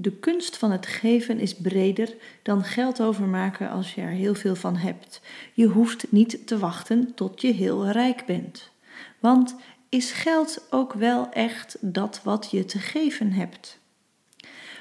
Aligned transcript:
De 0.00 0.12
kunst 0.12 0.56
van 0.56 0.70
het 0.70 0.86
geven 0.86 1.38
is 1.38 1.54
breder 1.54 2.14
dan 2.42 2.64
geld 2.64 3.00
overmaken 3.00 3.70
als 3.70 3.94
je 3.94 4.00
er 4.00 4.08
heel 4.08 4.34
veel 4.34 4.54
van 4.54 4.76
hebt. 4.76 5.20
Je 5.54 5.66
hoeft 5.66 6.12
niet 6.12 6.46
te 6.46 6.58
wachten 6.58 7.14
tot 7.14 7.40
je 7.40 7.52
heel 7.52 7.88
rijk 7.88 8.26
bent. 8.26 8.70
Want 9.18 9.54
is 9.88 10.10
geld 10.10 10.66
ook 10.70 10.92
wel 10.92 11.28
echt 11.30 11.76
dat 11.80 12.20
wat 12.24 12.48
je 12.50 12.64
te 12.64 12.78
geven 12.78 13.32
hebt? 13.32 13.78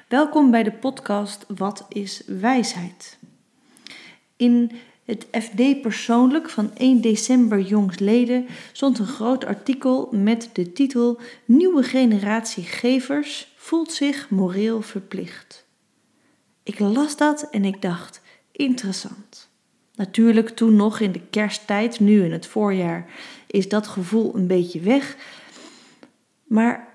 Welkom 0.07 0.51
bij 0.51 0.63
de 0.63 0.71
podcast 0.71 1.45
Wat 1.47 1.86
is 1.89 2.23
wijsheid? 2.25 3.18
In 4.36 4.71
het 5.05 5.27
FD 5.31 5.81
Persoonlijk 5.81 6.49
van 6.49 6.75
1 6.75 7.02
december 7.02 7.59
jongsleden 7.59 8.47
stond 8.71 8.99
een 8.99 9.07
groot 9.07 9.45
artikel 9.45 10.09
met 10.11 10.49
de 10.54 10.73
titel 10.73 11.20
Nieuwe 11.45 11.84
generatie 11.84 12.63
gevers 12.63 13.55
voelt 13.68 13.91
zich 13.91 14.29
moreel 14.29 14.81
verplicht. 14.81 15.65
Ik 16.63 16.79
las 16.79 17.18
dat 17.18 17.47
en 17.51 17.65
ik 17.65 17.82
dacht: 17.82 18.21
interessant. 18.51 19.50
Natuurlijk 19.96 20.50
toen 20.50 20.75
nog 20.75 21.00
in 21.00 21.11
de 21.11 21.21
kersttijd, 21.29 22.00
nu 22.00 22.23
in 22.23 22.32
het 22.32 22.47
voorjaar, 22.47 23.09
is 23.47 23.69
dat 23.69 23.87
gevoel 23.87 24.36
een 24.36 24.47
beetje 24.47 24.79
weg. 24.79 25.18
Maar 26.43 26.87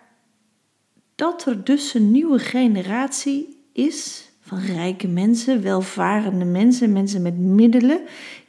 dat 1.14 1.46
er 1.46 1.64
dus 1.64 1.94
een 1.94 2.10
nieuwe 2.10 2.38
generatie 2.38 3.58
is 3.72 4.30
van 4.40 4.58
rijke 4.58 5.08
mensen, 5.08 5.62
welvarende 5.62 6.44
mensen, 6.44 6.92
mensen 6.92 7.22
met 7.22 7.38
middelen, 7.38 8.00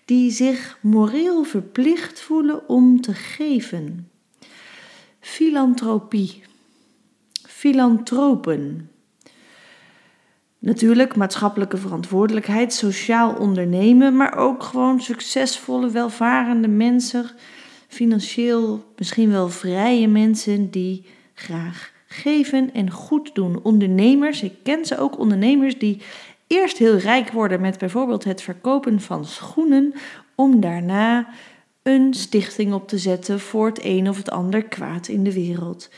die 0.05 0.31
zich 0.31 0.77
moreel 0.81 1.43
verplicht 1.43 2.19
voelen 2.19 2.69
om 2.69 3.01
te 3.01 3.13
geven. 3.13 4.09
Filantropie. 5.19 6.43
Filantropen. 7.63 8.89
Natuurlijk 10.59 11.15
maatschappelijke 11.15 11.77
verantwoordelijkheid, 11.77 12.73
sociaal 12.73 13.33
ondernemen, 13.33 14.17
maar 14.17 14.37
ook 14.37 14.63
gewoon 14.63 15.01
succesvolle, 15.01 15.89
welvarende 15.89 16.67
mensen, 16.67 17.29
financieel 17.87 18.93
misschien 18.97 19.31
wel 19.31 19.49
vrije 19.49 20.07
mensen 20.07 20.69
die 20.69 21.05
graag 21.33 21.91
geven 22.07 22.73
en 22.73 22.91
goed 22.91 23.35
doen. 23.35 23.59
Ondernemers, 23.63 24.41
ik 24.41 24.53
ken 24.63 24.85
ze 24.85 24.97
ook, 24.97 25.19
ondernemers 25.19 25.79
die 25.79 26.01
eerst 26.47 26.77
heel 26.77 26.97
rijk 26.97 27.31
worden 27.31 27.61
met 27.61 27.77
bijvoorbeeld 27.77 28.23
het 28.23 28.41
verkopen 28.41 29.01
van 29.01 29.25
schoenen, 29.25 29.93
om 30.35 30.59
daarna 30.59 31.27
een 31.83 32.13
stichting 32.13 32.73
op 32.73 32.87
te 32.87 32.97
zetten 32.97 33.39
voor 33.39 33.65
het 33.65 33.79
een 33.83 34.09
of 34.09 34.17
het 34.17 34.31
ander 34.31 34.63
kwaad 34.63 35.07
in 35.07 35.23
de 35.23 35.33
wereld. 35.33 35.89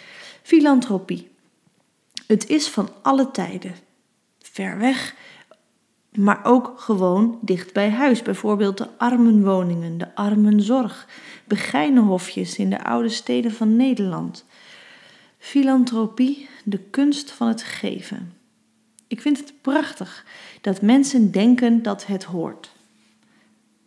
Filantropie. 0.42 1.34
Het 2.28 2.50
is 2.50 2.68
van 2.68 2.90
alle 3.02 3.32
tijden. 3.32 3.76
Ver 4.40 4.78
weg, 4.78 5.16
maar 6.12 6.46
ook 6.46 6.74
gewoon 6.80 7.40
dicht 7.42 7.74
bij 7.74 7.90
huis. 7.90 8.22
Bijvoorbeeld 8.22 8.78
de 8.78 8.98
armenwoningen, 8.98 9.98
de 9.98 10.16
armenzorg, 10.16 11.08
begijnenhofjes 11.46 12.58
in 12.58 12.70
de 12.70 12.84
oude 12.84 13.10
steden 13.10 13.52
van 13.52 13.76
Nederland. 13.76 14.46
Filantropie, 15.38 16.50
de 16.64 16.80
kunst 16.80 17.32
van 17.32 17.48
het 17.48 17.64
geven. 17.64 18.34
Ik 19.08 19.22
vind 19.22 19.38
het 19.38 19.54
prachtig 19.62 20.26
dat 20.62 20.82
mensen 20.82 21.32
denken 21.32 21.84
dat 21.84 22.06
het 22.06 22.24
hoort. 22.24 22.72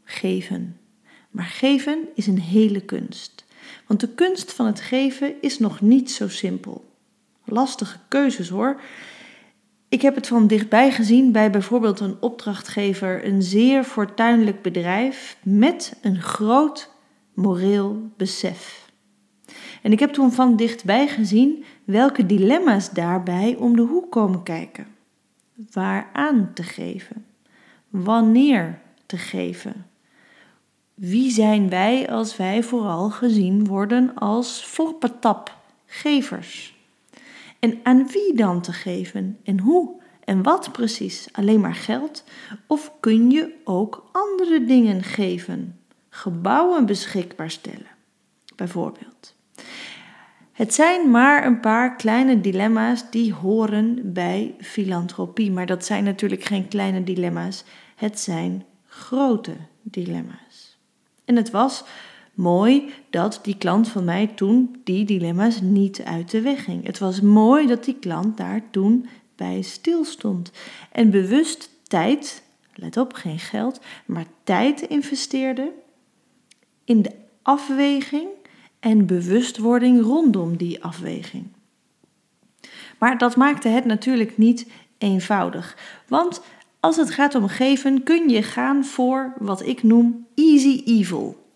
Geven. 0.04 0.80
Maar 1.30 1.44
geven 1.44 2.08
is 2.14 2.26
een 2.26 2.40
hele 2.40 2.80
kunst. 2.80 3.44
Want 3.86 4.00
de 4.00 4.08
kunst 4.08 4.52
van 4.52 4.66
het 4.66 4.80
geven 4.80 5.34
is 5.40 5.58
nog 5.58 5.80
niet 5.80 6.10
zo 6.10 6.28
simpel. 6.28 6.87
Lastige 7.50 7.98
keuzes 8.08 8.48
hoor. 8.48 8.80
Ik 9.88 10.02
heb 10.02 10.14
het 10.14 10.26
van 10.26 10.46
dichtbij 10.46 10.90
gezien 10.90 11.32
bij 11.32 11.50
bijvoorbeeld 11.50 12.00
een 12.00 12.16
opdrachtgever, 12.20 13.24
een 13.24 13.42
zeer 13.42 13.84
fortuinlijk 13.84 14.62
bedrijf 14.62 15.36
met 15.42 15.98
een 16.02 16.22
groot 16.22 16.90
moreel 17.34 18.10
besef. 18.16 18.90
En 19.82 19.92
ik 19.92 20.00
heb 20.00 20.12
toen 20.12 20.32
van 20.32 20.56
dichtbij 20.56 21.08
gezien 21.08 21.64
welke 21.84 22.26
dilemma's 22.26 22.90
daarbij 22.90 23.56
om 23.58 23.76
de 23.76 23.82
hoek 23.82 24.10
komen 24.10 24.42
kijken. 24.42 24.86
Waar 25.72 26.10
aan 26.12 26.50
te 26.54 26.62
geven? 26.62 27.24
Wanneer 27.88 28.80
te 29.06 29.16
geven? 29.16 29.86
Wie 30.94 31.30
zijn 31.30 31.68
wij 31.68 32.10
als 32.10 32.36
wij 32.36 32.62
vooral 32.62 33.10
gezien 33.10 33.66
worden 33.66 34.14
als 34.14 34.64
floppetapgevers? 34.64 36.77
En 37.58 37.80
aan 37.82 38.06
wie 38.06 38.34
dan 38.34 38.60
te 38.60 38.72
geven 38.72 39.38
en 39.44 39.60
hoe 39.60 40.00
en 40.24 40.42
wat 40.42 40.72
precies? 40.72 41.28
Alleen 41.32 41.60
maar 41.60 41.74
geld? 41.74 42.24
Of 42.66 42.92
kun 43.00 43.30
je 43.30 43.54
ook 43.64 44.08
andere 44.12 44.64
dingen 44.64 45.02
geven? 45.02 45.78
Gebouwen 46.08 46.86
beschikbaar 46.86 47.50
stellen, 47.50 47.86
bijvoorbeeld. 48.56 49.36
Het 50.52 50.74
zijn 50.74 51.10
maar 51.10 51.46
een 51.46 51.60
paar 51.60 51.96
kleine 51.96 52.40
dilemma's 52.40 53.10
die 53.10 53.34
horen 53.34 54.12
bij 54.12 54.54
filantropie. 54.60 55.50
Maar 55.50 55.66
dat 55.66 55.84
zijn 55.84 56.04
natuurlijk 56.04 56.44
geen 56.44 56.68
kleine 56.68 57.04
dilemma's, 57.04 57.64
het 57.96 58.20
zijn 58.20 58.64
grote 58.86 59.56
dilemma's. 59.82 60.78
En 61.24 61.36
het 61.36 61.50
was 61.50 61.84
mooi 62.38 62.92
dat 63.10 63.38
die 63.42 63.56
klant 63.56 63.88
van 63.88 64.04
mij 64.04 64.26
toen 64.26 64.80
die 64.84 65.04
dilemma's 65.04 65.60
niet 65.60 66.02
uit 66.02 66.30
de 66.30 66.40
weg 66.40 66.64
ging. 66.64 66.86
Het 66.86 66.98
was 66.98 67.20
mooi 67.20 67.66
dat 67.66 67.84
die 67.84 67.96
klant 68.00 68.36
daar 68.36 68.62
toen 68.70 69.08
bij 69.36 69.62
stilstond 69.62 70.50
en 70.92 71.10
bewust 71.10 71.70
tijd, 71.82 72.42
let 72.74 72.96
op, 72.96 73.12
geen 73.12 73.38
geld, 73.38 73.80
maar 74.06 74.24
tijd 74.44 74.80
investeerde 74.80 75.72
in 76.84 77.02
de 77.02 77.10
afweging 77.42 78.28
en 78.80 79.06
bewustwording 79.06 80.02
rondom 80.02 80.56
die 80.56 80.84
afweging. 80.84 81.46
Maar 82.98 83.18
dat 83.18 83.36
maakte 83.36 83.68
het 83.68 83.84
natuurlijk 83.84 84.38
niet 84.38 84.66
eenvoudig. 84.98 85.76
Want 86.08 86.40
als 86.80 86.96
het 86.96 87.10
gaat 87.10 87.34
om 87.34 87.48
geven, 87.48 88.02
kun 88.02 88.28
je 88.28 88.42
gaan 88.42 88.84
voor 88.84 89.32
wat 89.38 89.66
ik 89.66 89.82
noem 89.82 90.26
easy 90.34 90.82
evil. 90.84 91.47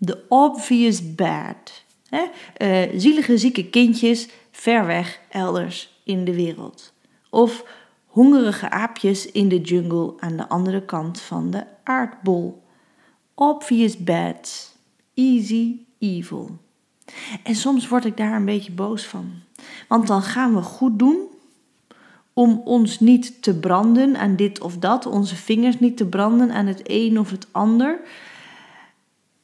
The 0.00 0.24
obvious 0.28 1.14
bad. 1.14 1.84
He? 2.08 2.24
Uh, 2.58 3.00
zielige 3.00 3.38
zieke 3.38 3.64
kindjes 3.64 4.28
ver 4.50 4.86
weg 4.86 5.20
elders 5.28 6.00
in 6.04 6.24
de 6.24 6.34
wereld. 6.34 6.92
Of 7.30 7.64
hongerige 8.06 8.70
aapjes 8.70 9.26
in 9.26 9.48
de 9.48 9.60
jungle 9.60 10.14
aan 10.18 10.36
de 10.36 10.48
andere 10.48 10.82
kant 10.82 11.20
van 11.20 11.50
de 11.50 11.64
aardbol. 11.84 12.62
Obvious 13.34 13.96
bad. 13.96 14.76
Easy 15.14 15.76
evil. 15.98 16.58
En 17.42 17.54
soms 17.54 17.88
word 17.88 18.04
ik 18.04 18.16
daar 18.16 18.32
een 18.32 18.44
beetje 18.44 18.72
boos 18.72 19.04
van. 19.06 19.32
Want 19.88 20.06
dan 20.06 20.22
gaan 20.22 20.54
we 20.54 20.62
goed 20.62 20.98
doen 20.98 21.18
om 22.32 22.60
ons 22.64 23.00
niet 23.00 23.42
te 23.42 23.58
branden 23.58 24.16
aan 24.16 24.36
dit 24.36 24.60
of 24.60 24.76
dat, 24.76 25.06
onze 25.06 25.36
vingers 25.36 25.78
niet 25.78 25.96
te 25.96 26.06
branden 26.06 26.50
aan 26.50 26.66
het 26.66 26.80
een 26.84 27.18
of 27.18 27.30
het 27.30 27.46
ander. 27.50 28.00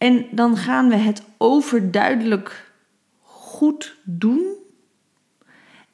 En 0.05 0.27
dan 0.31 0.57
gaan 0.57 0.89
we 0.89 0.95
het 0.95 1.23
overduidelijk 1.39 2.73
goed 3.21 3.97
doen. 4.03 4.57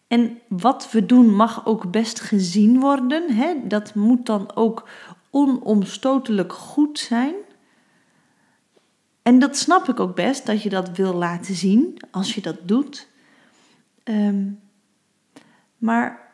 En 0.06 0.38
wat 0.48 0.90
we 0.90 1.06
doen 1.06 1.34
mag 1.34 1.66
ook 1.66 1.90
best 1.90 2.20
gezien 2.20 2.80
worden. 2.80 3.34
Hè? 3.34 3.54
Dat 3.66 3.94
moet 3.94 4.26
dan 4.26 4.54
ook 4.54 4.88
onomstotelijk 5.30 6.52
goed 6.52 6.98
zijn. 6.98 7.34
En 9.22 9.38
dat 9.38 9.56
snap 9.56 9.88
ik 9.88 10.00
ook 10.00 10.14
best, 10.14 10.46
dat 10.46 10.62
je 10.62 10.68
dat 10.68 10.96
wil 10.96 11.14
laten 11.14 11.54
zien 11.54 11.96
als 12.10 12.34
je 12.34 12.40
dat 12.40 12.68
doet. 12.68 13.08
Ehm, 14.02 14.50
maar 15.76 16.32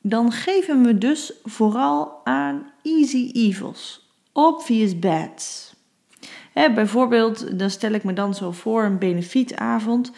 dan 0.00 0.32
geven 0.32 0.82
we 0.82 0.98
dus 0.98 1.32
vooral 1.44 2.20
aan 2.24 2.72
easy 2.82 3.30
evils, 3.32 4.10
obvious 4.32 4.98
bads. 4.98 5.78
Bijvoorbeeld, 6.52 7.58
dan 7.58 7.70
stel 7.70 7.92
ik 7.92 8.04
me 8.04 8.12
dan 8.12 8.34
zo 8.34 8.52
voor 8.52 8.82
een 8.82 8.98
benefietavond 8.98 10.12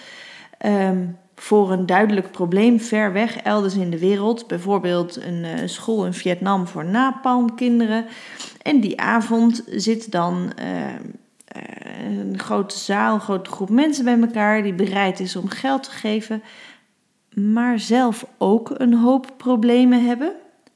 ehm, 0.59 1.07
voor 1.35 1.73
een 1.73 1.87
duidelijk 1.87 2.31
probleem 2.31 2.81
ver 2.81 3.13
weg, 3.13 3.37
elders 3.37 3.75
in 3.75 3.91
de 3.91 3.99
wereld. 3.99 4.47
Bijvoorbeeld 4.47 5.17
een 5.17 5.45
uh, 5.45 5.53
school 5.65 6.07
in 6.07 6.13
Vietnam 6.13 6.67
voor 6.67 6.85
napalmkinderen. 6.85 8.07
En 8.63 8.81
die 8.81 9.01
avond 9.01 9.65
zit 9.67 10.13
dan 10.13 10.53
ehm, 10.57 11.03
eh, 11.45 12.19
een 12.21 12.39
grote 12.39 12.79
zaal, 12.79 13.15
een 13.15 13.21
grote 13.21 13.51
groep 13.51 13.71
mensen 13.71 14.05
bij 14.05 14.21
elkaar 14.21 14.63
die 14.63 14.75
bereid 14.75 15.21
is 15.21 15.37
om 15.37 15.49
geld 15.49 15.83
te 15.83 15.91
geven, 15.91 16.43
maar 17.35 17.79
zelf 17.79 18.27
ook 18.39 18.75
een 18.77 18.95
hoop 18.95 19.35
problemen 19.37 20.05
hebben, 20.07 20.33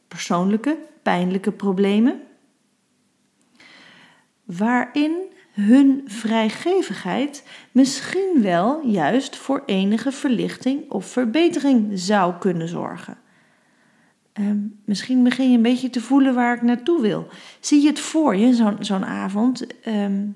persoonlijke, 0.08 0.76
pijnlijke 1.02 1.52
problemen, 1.52 2.20
waarin 4.44 5.34
hun 5.60 6.02
vrijgevigheid 6.06 7.44
misschien 7.72 8.42
wel 8.42 8.86
juist 8.86 9.36
voor 9.36 9.62
enige 9.66 10.12
verlichting 10.12 10.90
of 10.90 11.06
verbetering 11.06 11.98
zou 11.98 12.34
kunnen 12.38 12.68
zorgen. 12.68 13.18
Ehm, 14.32 14.58
misschien 14.84 15.22
begin 15.22 15.50
je 15.50 15.56
een 15.56 15.62
beetje 15.62 15.90
te 15.90 16.00
voelen 16.00 16.34
waar 16.34 16.56
ik 16.56 16.62
naartoe 16.62 17.00
wil. 17.00 17.28
Zie 17.60 17.82
je 17.82 17.88
het 17.88 18.00
voor 18.00 18.36
je, 18.36 18.54
zo'n 18.54 18.76
zo'n 18.80 19.04
avond? 19.04 19.80
Ehm, 19.80 20.26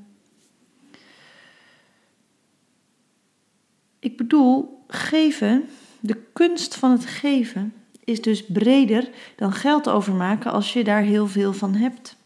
ik 3.99 4.17
bedoel, 4.17 4.85
geven, 4.87 5.69
de 6.01 6.17
kunst 6.33 6.75
van 6.75 6.91
het 6.91 7.07
geven, 7.07 7.73
is 8.05 8.23
dus 8.23 8.47
breder 8.47 9.11
dan 9.37 9.53
geld 9.53 9.89
overmaken 9.89 10.53
als 10.53 10.73
je 10.73 10.85
daar 10.85 11.03
heel 11.03 11.27
veel 11.27 11.53
van 11.53 11.75
hebt. 11.75 12.19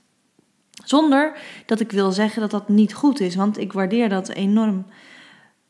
Zonder 0.85 1.39
dat 1.67 1.81
ik 1.81 1.91
wil 1.93 2.13
zeggen 2.13 2.41
dat 2.41 2.51
dat 2.51 2.69
niet 2.69 2.95
goed 2.95 3.21
is, 3.21 3.35
want 3.35 3.59
ik 3.59 3.73
waardeer 3.73 4.09
dat 4.09 4.29
enorm. 4.29 4.87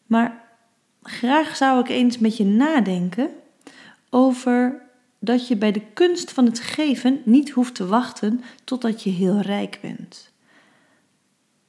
Maar 0.07 0.45
graag 1.03 1.57
zou 1.57 1.81
ik 1.81 1.89
eens 1.89 2.19
met 2.19 2.37
je 2.37 2.45
nadenken 2.45 3.31
over 4.11 4.83
dat 5.19 5.49
je 5.49 5.57
bij 5.57 5.73
de 5.73 5.83
kunst 5.95 6.33
van 6.33 6.45
het 6.45 6.61
geven 6.61 7.21
niet 7.25 7.51
hoeft 7.51 7.75
te 7.75 7.87
wachten 7.87 8.43
totdat 8.65 9.03
je 9.03 9.11
heel 9.11 9.41
rijk 9.41 9.79
bent. 9.83 10.33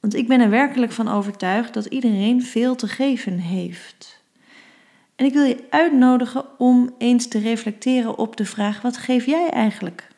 Want 0.00 0.14
ik 0.14 0.28
ben 0.28 0.40
er 0.40 0.50
werkelijk 0.50 0.92
van 0.92 1.08
overtuigd 1.08 1.74
dat 1.74 1.86
iedereen 1.86 2.42
veel 2.42 2.74
te 2.74 2.88
geven 2.88 3.38
heeft. 3.38 4.22
En 5.16 5.24
ik 5.24 5.32
wil 5.32 5.44
je 5.44 5.64
uitnodigen 5.70 6.44
om 6.58 6.94
eens 6.98 7.28
te 7.28 7.38
reflecteren 7.38 8.18
op 8.18 8.36
de 8.36 8.44
vraag: 8.44 8.82
wat 8.82 8.96
geef 8.96 9.26
jij 9.26 9.50
eigenlijk? 9.50 10.08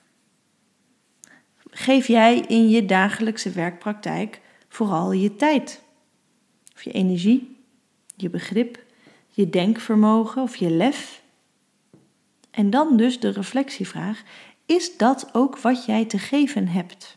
Geef 1.78 2.06
jij 2.06 2.38
in 2.38 2.68
je 2.68 2.84
dagelijkse 2.84 3.50
werkpraktijk 3.50 4.40
vooral 4.68 5.12
je 5.12 5.36
tijd? 5.36 5.82
Of 6.74 6.82
je 6.82 6.92
energie, 6.92 7.56
je 8.16 8.30
begrip, 8.30 8.84
je 9.28 9.50
denkvermogen 9.50 10.42
of 10.42 10.56
je 10.56 10.70
lef? 10.70 11.22
En 12.50 12.70
dan 12.70 12.96
dus 12.96 13.20
de 13.20 13.28
reflectievraag: 13.28 14.22
is 14.66 14.96
dat 14.96 15.28
ook 15.32 15.58
wat 15.58 15.84
jij 15.84 16.04
te 16.04 16.18
geven 16.18 16.68
hebt? 16.68 17.16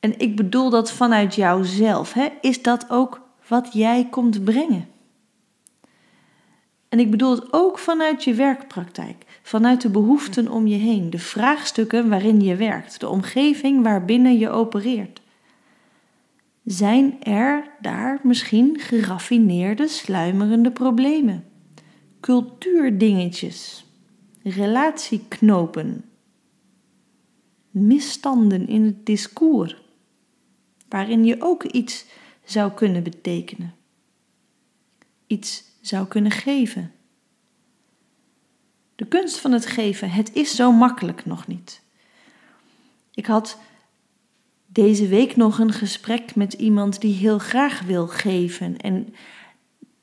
En 0.00 0.18
ik 0.18 0.36
bedoel 0.36 0.70
dat 0.70 0.92
vanuit 0.92 1.34
jouzelf. 1.34 2.12
Hè? 2.12 2.28
Is 2.40 2.62
dat 2.62 2.90
ook 2.90 3.20
wat 3.48 3.72
jij 3.72 4.06
komt 4.10 4.44
brengen? 4.44 4.88
En 6.88 6.98
ik 6.98 7.10
bedoel 7.10 7.30
het 7.30 7.52
ook 7.52 7.78
vanuit 7.78 8.24
je 8.24 8.34
werkpraktijk, 8.34 9.24
vanuit 9.48 9.80
de 9.80 9.90
behoeften 9.90 10.50
om 10.50 10.66
je 10.66 10.76
heen, 10.76 11.10
de 11.10 11.18
vraagstukken 11.18 12.08
waarin 12.08 12.40
je 12.40 12.56
werkt, 12.56 13.00
de 13.00 13.08
omgeving 13.08 13.82
waarbinnen 13.82 14.38
je 14.38 14.50
opereert. 14.50 15.20
Zijn 16.64 17.22
er 17.22 17.70
daar 17.80 18.20
misschien 18.22 18.78
geraffineerde, 18.78 19.88
sluimerende 19.88 20.70
problemen? 20.70 21.44
cultuurdingetjes, 22.20 23.86
relatieknopen, 24.42 26.04
misstanden 27.70 28.68
in 28.68 28.84
het 28.84 29.06
discours, 29.06 29.76
waarin 30.88 31.24
je 31.24 31.36
ook 31.38 31.64
iets 31.64 32.06
zou 32.44 32.72
kunnen 32.72 33.02
betekenen, 33.02 33.74
iets 35.26 35.64
zou 35.80 36.06
kunnen 36.06 36.32
geven. 36.32 36.92
Kunst 39.08 39.38
van 39.38 39.52
het 39.52 39.66
geven, 39.66 40.10
het 40.10 40.30
is 40.32 40.54
zo 40.54 40.72
makkelijk 40.72 41.24
nog 41.24 41.46
niet. 41.46 41.82
Ik 43.14 43.26
had 43.26 43.58
deze 44.66 45.06
week 45.08 45.36
nog 45.36 45.58
een 45.58 45.72
gesprek 45.72 46.34
met 46.34 46.52
iemand 46.52 47.00
die 47.00 47.14
heel 47.14 47.38
graag 47.38 47.82
wil 47.82 48.06
geven 48.06 48.76
en 48.76 49.14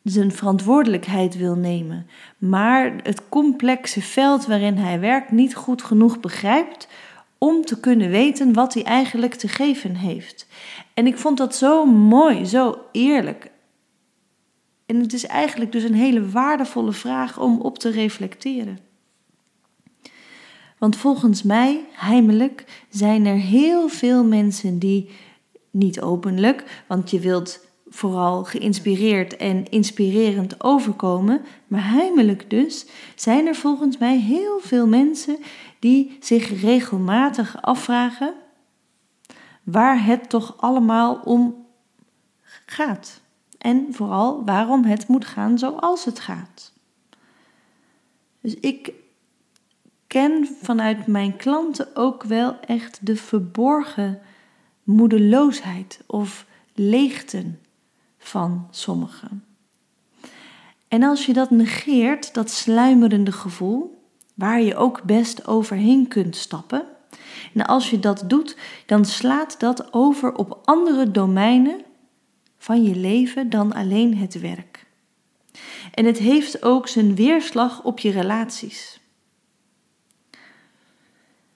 zijn 0.03 0.31
verantwoordelijkheid 0.31 1.37
wil 1.37 1.55
nemen, 1.55 2.07
maar 2.37 2.95
het 3.03 3.29
complexe 3.29 4.01
veld 4.01 4.45
waarin 4.45 4.77
hij 4.77 4.99
werkt 4.99 5.31
niet 5.31 5.55
goed 5.55 5.83
genoeg 5.83 6.19
begrijpt 6.19 6.87
om 7.37 7.65
te 7.65 7.79
kunnen 7.79 8.09
weten 8.09 8.53
wat 8.53 8.73
hij 8.73 8.83
eigenlijk 8.83 9.33
te 9.33 9.47
geven 9.47 9.95
heeft. 9.95 10.47
En 10.93 11.07
ik 11.07 11.17
vond 11.17 11.37
dat 11.37 11.55
zo 11.55 11.85
mooi, 11.85 12.45
zo 12.45 12.77
eerlijk. 12.91 13.51
En 14.85 14.99
het 14.99 15.13
is 15.13 15.25
eigenlijk 15.25 15.71
dus 15.71 15.83
een 15.83 15.95
hele 15.95 16.29
waardevolle 16.29 16.91
vraag 16.91 17.39
om 17.39 17.61
op 17.61 17.79
te 17.79 17.89
reflecteren. 17.89 18.84
Want 20.85 20.97
volgens 20.97 21.43
mij, 21.43 21.85
heimelijk, 21.91 22.83
zijn 22.89 23.25
er 23.25 23.35
heel 23.35 23.87
veel 23.87 24.23
mensen 24.23 24.79
die 24.79 25.09
niet 25.71 26.01
openlijk, 26.01 26.83
want 26.87 27.09
je 27.09 27.19
wilt 27.19 27.65
vooral 27.87 28.43
geïnspireerd 28.43 29.37
en 29.37 29.69
inspirerend 29.69 30.63
overkomen, 30.63 31.41
maar 31.67 31.89
heimelijk 31.89 32.49
dus 32.49 32.85
zijn 33.15 33.47
er 33.47 33.55
volgens 33.55 33.97
mij 33.97 34.19
heel 34.19 34.59
veel 34.59 34.87
mensen 34.87 35.37
die 35.79 36.17
zich 36.19 36.61
regelmatig 36.61 37.61
afvragen 37.61 38.33
waar 39.63 40.05
het 40.05 40.29
toch 40.29 40.53
allemaal 40.57 41.21
om 41.23 41.65
gaat. 42.65 43.21
En 43.57 43.87
vooral 43.91 44.45
waarom 44.45 44.83
het 44.83 45.07
moet 45.07 45.25
gaan 45.25 45.57
zoals 45.57 46.05
het 46.05 46.19
gaat. 46.19 46.73
Dus 48.41 48.55
ik 48.55 49.03
ken 50.07 50.47
vanuit 50.61 51.07
mijn 51.07 51.35
klanten 51.35 51.95
ook 51.95 52.23
wel 52.23 52.59
echt 52.59 52.99
de 53.01 53.15
verborgen 53.15 54.21
moedeloosheid 54.83 55.99
of 56.05 56.45
leegten 56.73 57.59
van 58.17 58.67
sommigen. 58.71 59.43
En 60.87 61.03
als 61.03 61.25
je 61.25 61.33
dat 61.33 61.49
negeert, 61.49 62.33
dat 62.33 62.51
sluimerende 62.51 63.31
gevoel, 63.31 64.03
waar 64.33 64.61
je 64.61 64.75
ook 64.75 65.03
best 65.03 65.47
overheen 65.47 66.07
kunt 66.07 66.35
stappen, 66.35 66.85
en 67.53 67.65
als 67.65 67.89
je 67.89 67.99
dat 67.99 68.23
doet, 68.27 68.57
dan 68.85 69.05
slaat 69.05 69.59
dat 69.59 69.93
over 69.93 70.33
op 70.33 70.61
andere 70.63 71.11
domeinen 71.11 71.81
van 72.57 72.83
je 72.83 72.95
leven 72.95 73.49
dan 73.49 73.73
alleen 73.73 74.17
het 74.17 74.39
werk. 74.39 74.85
En 75.93 76.05
het 76.05 76.17
heeft 76.17 76.63
ook 76.63 76.87
zijn 76.87 77.15
weerslag 77.15 77.83
op 77.83 77.99
je 77.99 78.11
relaties. 78.11 78.99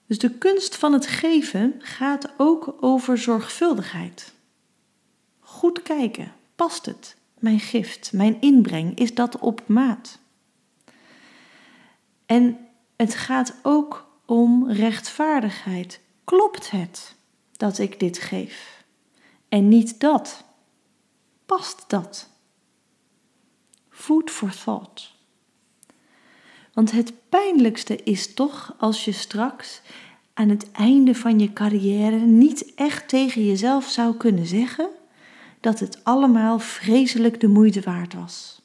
Dus 0.09 0.17
de 0.17 0.37
kunst 0.37 0.75
van 0.75 0.93
het 0.93 1.07
geven 1.07 1.75
gaat 1.79 2.29
ook 2.37 2.75
over 2.79 3.17
zorgvuldigheid. 3.17 4.33
Goed 5.39 5.81
kijken, 5.81 6.33
Past 6.55 6.85
het? 6.85 7.15
Mijn 7.39 7.59
gift, 7.59 8.13
mijn 8.13 8.41
inbreng, 8.41 8.97
is 8.97 9.13
dat 9.13 9.39
op 9.39 9.61
maat? 9.67 10.19
En 12.25 12.67
het 12.95 13.15
gaat 13.15 13.55
ook 13.63 14.07
om 14.25 14.71
rechtvaardigheid. 14.71 15.99
Klopt 16.23 16.71
het 16.71 17.15
dat 17.51 17.77
ik 17.77 17.99
dit 17.99 18.17
geef? 18.17 18.83
En 19.49 19.67
niet 19.67 19.99
dat. 19.99 20.43
Past 21.45 21.83
dat? 21.87 22.29
Food 23.89 24.29
for 24.29 24.51
thought. 24.63 25.18
Want 26.79 26.91
het 26.91 27.13
pijnlijkste 27.29 27.95
is 28.03 28.33
toch 28.33 28.75
als 28.77 29.05
je 29.05 29.11
straks 29.11 29.81
aan 30.33 30.49
het 30.49 30.71
einde 30.71 31.15
van 31.15 31.39
je 31.39 31.53
carrière 31.53 32.19
niet 32.19 32.71
echt 32.75 33.07
tegen 33.07 33.45
jezelf 33.45 33.85
zou 33.85 34.15
kunnen 34.15 34.45
zeggen: 34.45 34.89
dat 35.59 35.79
het 35.79 35.99
allemaal 36.03 36.59
vreselijk 36.59 37.39
de 37.39 37.47
moeite 37.47 37.81
waard 37.81 38.13
was. 38.13 38.61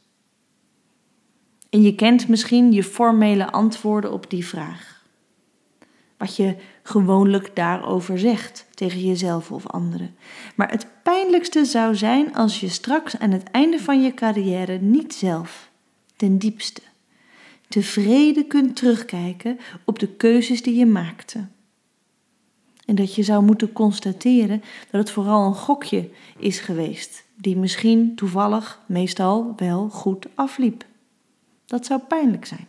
En 1.71 1.83
je 1.83 1.95
kent 1.95 2.29
misschien 2.29 2.73
je 2.73 2.85
formele 2.85 3.53
antwoorden 3.53 4.13
op 4.13 4.31
die 4.31 4.47
vraag. 4.47 5.05
Wat 6.17 6.37
je 6.37 6.57
gewoonlijk 6.83 7.57
daarover 7.57 8.19
zegt 8.19 8.67
tegen 8.75 9.01
jezelf 9.01 9.51
of 9.51 9.67
anderen. 9.67 10.17
Maar 10.55 10.71
het 10.71 10.87
pijnlijkste 11.03 11.65
zou 11.65 11.95
zijn 11.95 12.35
als 12.35 12.61
je 12.61 12.69
straks 12.69 13.19
aan 13.19 13.31
het 13.31 13.51
einde 13.51 13.79
van 13.79 14.03
je 14.03 14.15
carrière 14.15 14.79
niet 14.79 15.15
zelf, 15.15 15.71
ten 16.17 16.39
diepste, 16.39 16.83
tevreden 17.75 18.47
kunt 18.47 18.77
terugkijken 18.77 19.59
op 19.85 19.99
de 19.99 20.09
keuzes 20.09 20.63
die 20.63 20.75
je 20.75 20.87
maakte 20.87 21.47
en 22.85 22.95
dat 22.95 23.15
je 23.15 23.23
zou 23.23 23.45
moeten 23.45 23.73
constateren 23.73 24.63
dat 24.91 25.01
het 25.01 25.11
vooral 25.11 25.47
een 25.47 25.55
gokje 25.55 26.09
is 26.39 26.59
geweest, 26.59 27.25
die 27.37 27.57
misschien 27.57 28.15
toevallig 28.15 28.81
meestal 28.87 29.53
wel 29.57 29.89
goed 29.89 30.27
afliep. 30.35 30.85
Dat 31.67 31.87
zou 31.87 32.01
pijnlijk 32.01 32.47
zijn. 32.47 32.67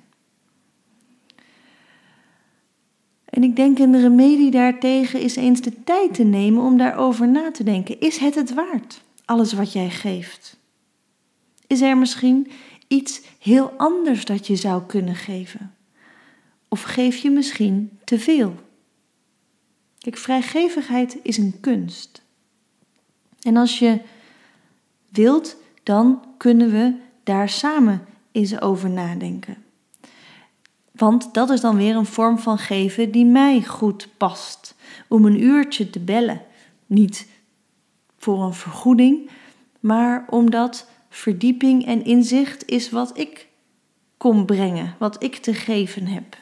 En 3.26 3.44
ik 3.44 3.56
denk 3.56 3.80
een 3.80 4.02
remedie 4.02 4.52
daartegen 4.52 5.22
is 5.22 5.36
eens 5.36 5.62
de 5.62 5.84
tijd 5.84 6.14
te 6.14 6.24
nemen 6.24 6.64
om 6.64 6.78
daarover 6.78 7.28
na 7.28 7.52
te 7.52 7.64
denken. 7.64 8.00
Is 8.00 8.18
het 8.18 8.36
het 8.36 8.54
waard, 8.54 9.02
alles 9.26 9.54
wat 9.54 9.74
jij 9.74 9.90
geeft? 9.90 10.58
Is 11.68 11.82
er 11.82 11.98
misschien 11.98 12.48
iets 12.88 13.22
heel 13.40 13.74
anders 13.78 14.26
dat 14.26 14.48
je 14.48 14.56
zou 14.56 14.84
kunnen 14.86 15.16
geven? 15.16 15.76
Of 16.68 16.82
geef 16.82 17.18
je 17.18 17.30
misschien 17.30 18.00
te 18.04 18.20
veel? 18.20 18.56
Kijk, 19.98 20.18
vrijgevigheid 20.18 21.18
is 21.22 21.38
een 21.38 21.60
kunst. 21.60 22.22
En 23.42 23.58
als 23.58 23.80
je 23.80 24.02
wilt, 25.10 25.56
dan 25.84 26.26
kunnen 26.38 26.72
we 26.72 26.94
daar 27.24 27.50
samen 27.50 28.06
eens 28.32 28.62
over 28.62 28.90
nadenken. 28.90 29.58
Want 30.92 31.34
dat 31.34 31.50
is 31.50 31.62
dan 31.62 31.76
weer 31.76 31.96
een 31.96 32.06
vorm 32.06 32.40
van 32.40 32.58
geven 32.58 33.12
die 33.12 33.26
mij 33.26 33.64
goed 33.64 34.08
past. 34.18 34.76
Om 35.08 35.26
een 35.26 35.44
uurtje 35.44 35.90
te 35.90 36.00
bellen. 36.00 36.42
Niet 36.86 37.28
voor 38.18 38.44
een 38.44 38.54
vergoeding, 38.54 39.30
maar 39.80 40.26
omdat 40.30 40.88
verdieping 41.16 41.86
en 41.86 42.06
inzicht 42.06 42.70
is 42.70 42.90
wat 42.90 43.18
ik 43.18 43.48
kom 44.18 44.46
brengen, 44.46 44.96
wat 45.00 45.24
ik 45.24 45.36
te 45.36 45.54
geven 45.54 46.08
heb. 46.08 46.38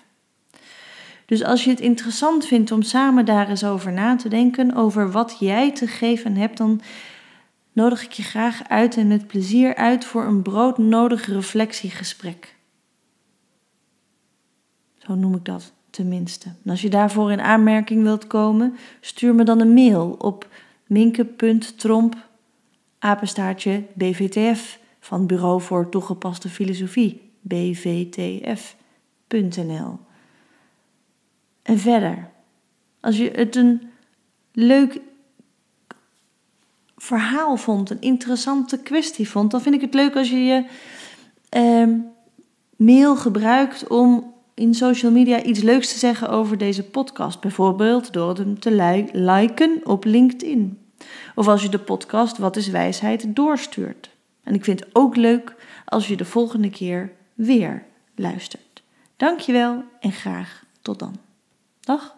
Dus 1.25 1.44
als 1.44 1.63
je 1.63 1.70
het 1.70 1.80
interessant 1.80 2.46
vindt 2.46 2.72
om 2.72 2.82
samen 2.82 3.25
daar 3.25 3.50
eens 3.50 3.63
over 3.63 3.92
na 3.92 4.15
te 4.15 4.30
denken, 4.30 4.75
over 4.75 5.12
wat 5.12 5.36
jij 5.39 5.72
te 5.72 5.88
geven 5.88 6.36
hebt, 6.36 6.58
dan 6.58 6.82
nodig 7.74 8.03
ik 8.03 8.12
je 8.12 8.24
graag 8.24 8.68
uit 8.68 8.98
en 8.98 9.08
met 9.08 9.27
plezier 9.27 9.75
uit 9.75 10.06
voor 10.06 10.25
een 10.25 10.42
broodnodig 10.42 11.27
reflectiegesprek. 11.27 12.56
Zo 14.98 15.15
noem 15.15 15.36
ik 15.36 15.46
dat 15.46 15.74
tenminste. 15.89 16.48
En 16.63 16.72
als 16.72 16.82
je 16.82 16.89
daarvoor 16.89 17.32
in 17.32 17.42
aanmerking 17.42 18.03
wilt 18.03 18.27
komen, 18.27 18.75
stuur 19.00 19.36
me 19.36 19.44
dan 19.44 19.60
een 19.60 19.74
mail 19.74 20.15
op 20.20 20.48
minke.tromp 20.88 22.32
apenstaartje 23.03 23.83
BVTF 23.93 24.79
van 25.00 25.27
Bureau 25.27 25.62
voor 25.62 25.89
Toegepaste 25.89 26.50
Filosofie 26.50 27.31
bvtf.nl. 27.41 28.79
En 31.62 31.79
verder, 31.79 32.29
als 33.00 33.17
je 33.17 33.31
het 33.36 33.55
een 33.55 33.81
leuk 34.51 35.00
verhaal 36.98 37.57
vond, 37.57 37.89
een 37.89 38.01
interessante 38.01 38.77
kwestie 38.77 39.29
vond, 39.29 39.51
dan 39.51 39.62
vind 39.62 39.75
ik 39.75 39.81
het 39.81 39.93
leuk 39.93 40.15
als 40.15 40.29
je 40.29 40.43
je 40.43 40.65
eh, 41.50 41.88
mail 42.75 43.15
gebruikt 43.15 43.88
om 43.88 44.33
in 44.53 44.74
social 44.74 45.12
media 45.12 45.43
iets 45.43 45.62
leuks 45.62 45.91
te 45.91 46.00
zeggen 46.00 46.29
over 46.29 46.57
deze 46.57 46.83
podcast. 46.83 47.39
Bijvoorbeeld 47.39 48.13
door 48.13 48.36
hem 48.36 48.60
te 48.60 49.05
liken 49.13 49.81
op 49.83 50.05
LinkedIn. 50.05 50.83
Of 51.36 51.48
als 51.48 51.62
je 51.62 51.69
de 51.69 51.79
podcast 51.79 52.38
Wat 52.38 52.55
is 52.55 52.67
wijsheid 52.67 53.36
doorstuurt. 53.36 54.10
En 54.43 54.53
ik 54.53 54.63
vind 54.63 54.79
het 54.79 54.89
ook 54.93 55.15
leuk 55.15 55.55
als 55.86 56.07
je 56.07 56.17
de 56.17 56.25
volgende 56.25 56.69
keer 56.69 57.12
weer 57.33 57.86
luistert. 58.15 58.83
Dankjewel 59.17 59.83
en 60.00 60.12
graag 60.12 60.63
tot 60.81 61.00
dan. 61.00 61.15
Dag. 61.79 62.15